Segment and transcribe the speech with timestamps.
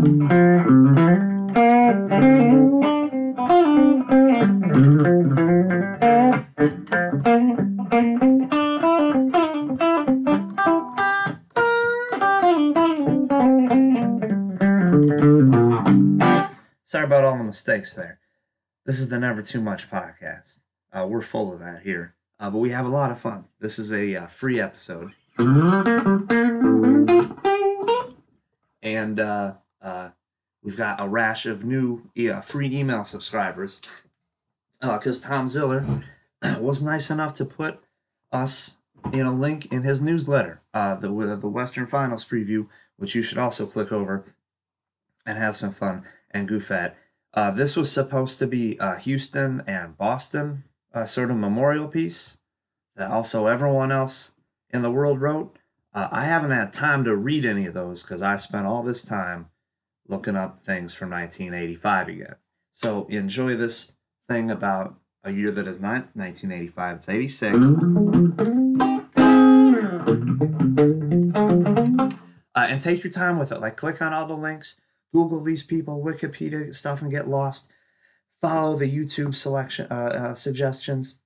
[0.00, 0.14] Sorry
[17.04, 18.20] about all the mistakes there.
[18.86, 20.60] This is the Never Too Much podcast.
[20.90, 23.44] Uh, we're full of that here, uh, but we have a lot of fun.
[23.60, 25.12] This is a uh, free episode,
[28.82, 29.20] and
[29.82, 30.10] uh, uh,
[30.62, 33.80] we've got a rash of new uh, free email subscribers
[34.80, 35.84] because Tom Ziller
[36.58, 37.80] was nice enough to put
[38.32, 38.76] us
[39.12, 42.66] in a link in his newsletter, uh, the the Western Finals preview,
[42.96, 44.34] which you should also click over
[45.26, 46.96] and have some fun and goof at.
[47.32, 52.38] Uh, this was supposed to be uh, Houston and Boston uh, sort of memorial piece
[52.96, 54.32] that also everyone else
[54.70, 55.56] in the world wrote.
[55.94, 59.04] Uh, I haven't had time to read any of those because I spent all this
[59.04, 59.48] time
[60.10, 62.34] looking up things from 1985 again.
[62.72, 63.92] So enjoy this
[64.28, 67.56] thing about a year that is not 1985, it's 86.
[72.52, 73.60] Uh, and take your time with it.
[73.60, 74.80] Like, click on all the links,
[75.12, 77.70] Google these people, Wikipedia stuff, and get lost.
[78.42, 81.18] Follow the YouTube selection uh, uh, suggestions,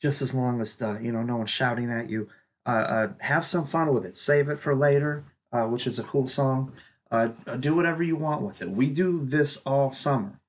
[0.00, 2.28] just as long as uh, you know no one's shouting at you.
[2.64, 4.14] Uh, uh, have some fun with it.
[4.16, 6.72] Save it for later, which is a cool song.
[7.10, 8.70] Uh, do whatever you want with it.
[8.70, 10.40] We do this all summer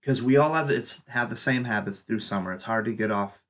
[0.00, 2.52] because we all have it's have the same habits through summer.
[2.52, 3.42] It's hard to get off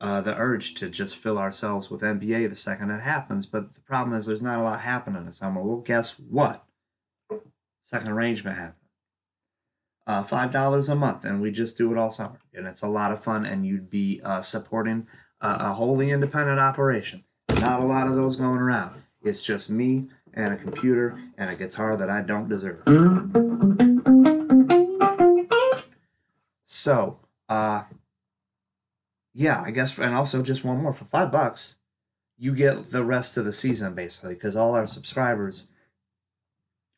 [0.00, 3.46] uh, the urge to just fill ourselves with NBA the second it happens.
[3.46, 5.62] But the problem is there's not a lot happening in summer.
[5.62, 6.64] Well, guess what?
[7.84, 8.74] Second arrangement happened.
[10.06, 12.88] Uh, Five dollars a month, and we just do it all summer, and it's a
[12.88, 13.44] lot of fun.
[13.44, 15.06] And you'd be uh, supporting
[15.40, 17.24] a, a wholly independent operation.
[17.50, 19.02] Not a lot of those going around.
[19.22, 22.82] It's just me and a computer and a guitar that I don't deserve.
[26.64, 27.84] So, uh,
[29.34, 31.76] yeah, I guess, and also just one more for five bucks,
[32.36, 35.66] you get the rest of the season basically because all our subscribers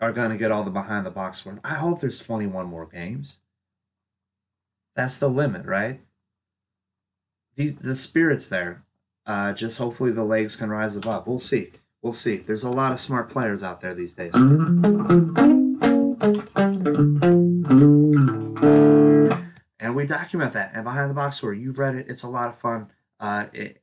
[0.01, 1.59] are going to get all the behind the box work.
[1.63, 3.41] I hope there's 21 more games.
[4.95, 6.01] That's the limit, right?
[7.57, 8.85] These the spirit's there.
[9.27, 11.27] Uh, just hopefully the legs can rise above.
[11.27, 11.73] We'll see.
[12.03, 12.39] We'll see.
[12.39, 14.33] There's a lot of smart players out there these days.
[14.35, 15.37] And
[19.95, 20.71] we document that.
[20.75, 22.07] And behind the box score, you've read it.
[22.09, 22.91] It's a lot of fun.
[23.19, 23.83] Uh, it,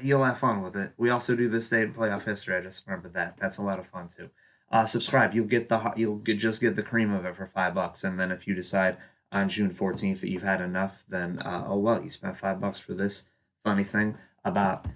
[0.00, 0.92] you'll have fun with it.
[0.96, 2.56] We also do this in playoff history.
[2.56, 3.36] I just remember that.
[3.38, 4.30] That's a lot of fun too.
[4.72, 5.34] Uh, subscribe.
[5.34, 8.04] You'll get the you'll get, just get the cream of it for five bucks.
[8.04, 8.96] And then if you decide
[9.30, 12.80] on June fourteenth that you've had enough, then uh, oh well, you spent five bucks
[12.80, 13.24] for this
[13.62, 14.86] funny thing about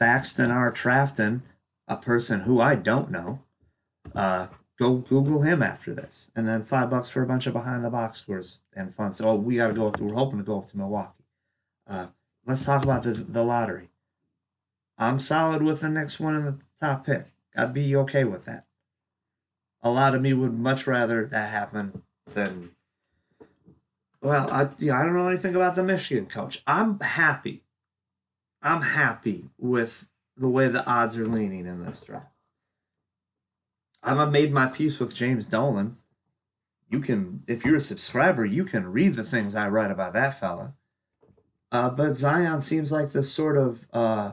[0.00, 0.70] Faxton R.
[0.70, 1.42] Trafton,
[1.86, 3.40] a person who I don't know.
[4.14, 7.84] Uh, go Google him after this, and then five bucks for a bunch of behind
[7.84, 9.12] the box scores and fun.
[9.12, 9.96] So we got to go up.
[9.96, 11.24] To, we're hoping to go up to Milwaukee.
[11.86, 12.06] Uh,
[12.46, 13.90] let's talk about the the lottery.
[14.96, 17.26] I'm solid with the next one in the top pick.
[17.56, 18.66] I'd be okay with that.
[19.82, 22.02] A lot of me would much rather that happen
[22.32, 22.70] than.
[24.22, 26.62] Well, I, yeah, I don't know anything about the Michigan coach.
[26.66, 27.62] I'm happy.
[28.62, 32.26] I'm happy with the way the odds are leaning in this draft.
[34.02, 35.96] I've made my peace with James Dolan.
[36.88, 40.40] You can, if you're a subscriber, you can read the things I write about that
[40.40, 40.74] fella.
[41.70, 44.32] Uh, but Zion seems like this sort of, uh,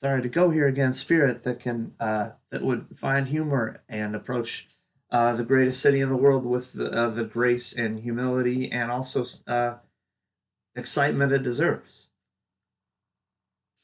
[0.00, 4.68] sorry to go here again, spirit that can, uh, that would find humor and approach
[5.10, 8.90] uh, the greatest city in the world with the, uh, the grace and humility and
[8.90, 9.74] also uh,
[10.74, 12.10] excitement it deserves.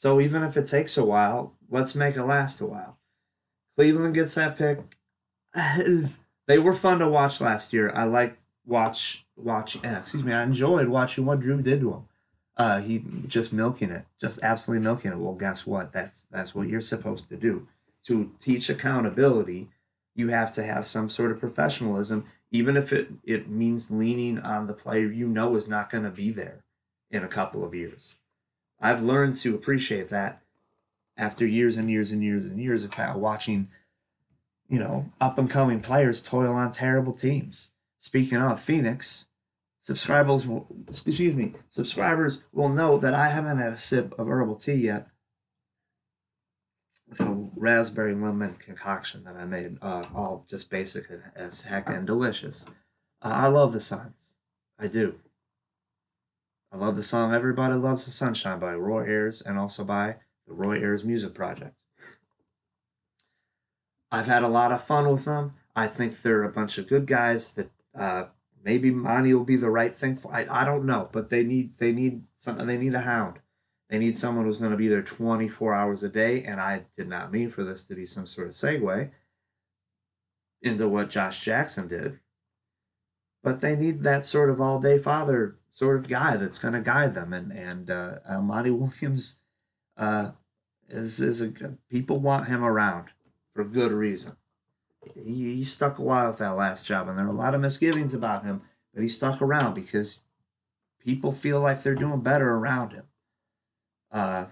[0.02, 2.98] So even if it takes a while, let's make it last a while.
[3.76, 4.80] Cleveland gets that pick.
[6.48, 7.88] they were fun to watch last year.
[7.94, 8.36] I like
[8.66, 9.78] watch watch.
[9.84, 10.32] eh, excuse me.
[10.32, 12.04] I enjoyed watching what Drew did to him.
[12.56, 15.18] Uh, he just milking it, just absolutely milking it.
[15.18, 15.92] Well, guess what?
[15.92, 17.68] That's that's what you're supposed to do.
[18.06, 19.68] To teach accountability,
[20.16, 24.66] you have to have some sort of professionalism, even if it it means leaning on
[24.66, 26.64] the player you know is not going to be there
[27.08, 28.16] in a couple of years.
[28.82, 30.42] I've learned to appreciate that
[31.16, 33.68] after years and years and years and years of watching,
[34.68, 37.70] you know, up and coming players toil on terrible teams.
[38.00, 39.26] Speaking of Phoenix,
[39.78, 44.56] subscribers will excuse me, subscribers will know that I haven't had a sip of herbal
[44.56, 45.06] tea yet.
[47.20, 51.04] A raspberry lemon concoction that I made, uh, all just basic
[51.36, 52.66] as heck and delicious.
[53.20, 54.34] Uh, I love the Suns.
[54.76, 55.20] I do.
[56.72, 60.16] I love the song Everybody Loves the Sunshine by Roy Ayers and also by
[60.46, 61.74] the Roy Ayers Music Project.
[64.10, 65.52] I've had a lot of fun with them.
[65.76, 68.24] I think they're a bunch of good guys that uh,
[68.64, 70.32] maybe Monty will be the right thing for.
[70.34, 72.66] I, I don't know, but they need they need something.
[72.66, 73.40] They need a hound.
[73.90, 76.42] They need someone who's going to be there 24 hours a day.
[76.42, 79.10] And I did not mean for this to be some sort of segue
[80.62, 82.18] into what Josh Jackson did.
[83.42, 86.80] But they need that sort of all day father sort of guy that's going to
[86.80, 87.32] guide them.
[87.32, 89.38] And and uh, Monty Williams
[89.96, 90.32] uh,
[90.88, 91.52] is is a
[91.90, 93.08] people want him around
[93.54, 94.36] for good reason.
[95.14, 97.60] He, he stuck a while with that last job, and there are a lot of
[97.60, 98.62] misgivings about him,
[98.94, 100.22] but he stuck around because
[101.00, 103.04] people feel like they're doing better around him.
[104.12, 104.46] Uh,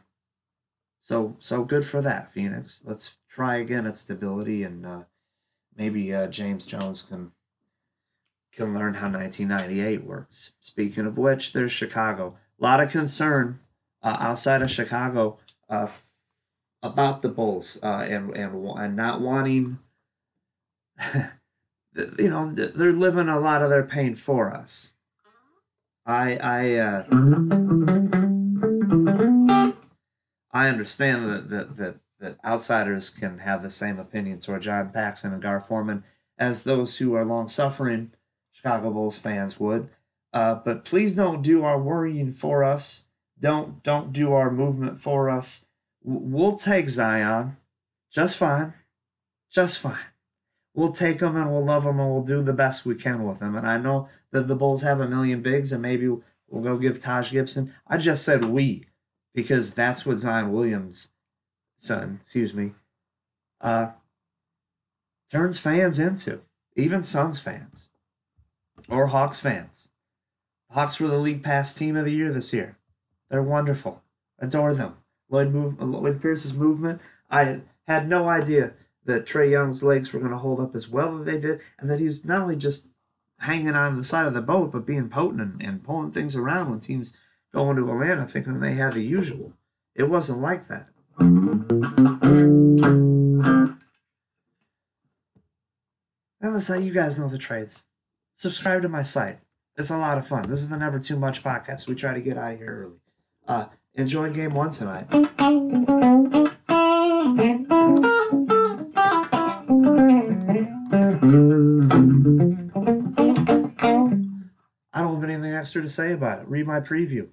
[1.00, 2.82] so so good for that, Phoenix.
[2.84, 5.04] Let's try again at stability, and uh,
[5.76, 7.32] maybe uh, James Jones can
[8.52, 10.52] can learn how 1998 works.
[10.60, 12.36] Speaking of which, there's Chicago.
[12.58, 13.60] A lot of concern
[14.02, 15.38] uh, outside of Chicago
[15.68, 15.88] uh,
[16.82, 19.78] about the Bulls uh, and and and not wanting.
[22.18, 24.96] you know, they're living a lot of their pain for us.
[26.06, 27.04] I I uh,
[30.52, 35.32] I understand that that that that outsiders can have the same opinion toward John Paxson
[35.32, 36.04] and Gar Forman
[36.38, 38.12] as those who are long suffering
[38.60, 39.88] Chicago Bulls fans would.
[40.34, 43.04] Uh, but please don't do our worrying for us.
[43.38, 45.64] Don't don't do our movement for us.
[46.02, 47.56] We'll take Zion,
[48.12, 48.74] just fine,
[49.50, 49.98] just fine.
[50.74, 53.40] We'll take him and we'll love him and we'll do the best we can with
[53.40, 53.56] him.
[53.56, 57.00] And I know that the Bulls have a million bigs and maybe we'll go give
[57.00, 57.74] Taj Gibson.
[57.86, 58.86] I just said we
[59.34, 61.08] because that's what Zion Williams,
[61.78, 62.72] son, excuse me,
[63.60, 63.92] uh,
[65.32, 66.40] turns fans into,
[66.76, 67.89] even Suns fans
[68.90, 69.88] or Hawks fans.
[70.68, 72.76] The Hawks were the league pass team of the year this year.
[73.30, 74.02] They're wonderful.
[74.38, 74.96] Adore them.
[75.28, 77.00] Lloyd, move, Lloyd Pierce's movement.
[77.30, 81.18] I had no idea that Trae Young's legs were going to hold up as well
[81.20, 82.88] as they did, and that he was not only just
[83.38, 86.68] hanging on the side of the boat, but being potent and, and pulling things around
[86.70, 87.16] when teams
[87.52, 89.52] go into Atlanta thinking they had the usual.
[89.94, 90.88] It wasn't like that.
[96.42, 97.86] And listen, uh, you guys know the trades.
[98.40, 99.40] Subscribe to my site.
[99.76, 100.48] It's a lot of fun.
[100.48, 101.86] This is the Never Too Much podcast.
[101.86, 102.96] We try to get out of here early.
[103.46, 105.04] Uh, enjoy game one tonight.
[105.10, 105.18] I
[115.02, 116.48] don't have anything extra to say about it.
[116.48, 117.28] Read my preview.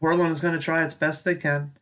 [0.00, 1.72] Portland is going to try its best they can,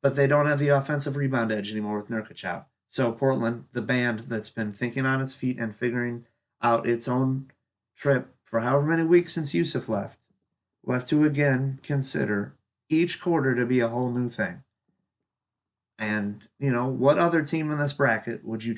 [0.00, 2.68] but they don't have the offensive rebound edge anymore with Nurkic out.
[2.88, 6.24] So Portland, the band that's been thinking on its feet and figuring
[6.62, 7.50] out its own
[7.96, 10.18] trip for however many weeks since Jusuf left,
[10.92, 12.54] have to again consider
[12.88, 14.62] each quarter to be a whole new thing.
[15.98, 18.74] And, you know, what other team in this bracket would you